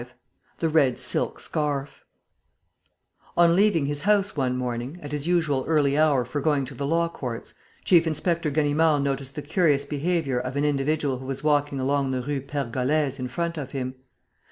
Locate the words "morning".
4.57-4.97